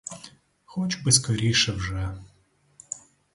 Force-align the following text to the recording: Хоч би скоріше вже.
Хоч 0.65 0.95
би 0.95 1.11
скоріше 1.11 1.71
вже. 1.71 2.17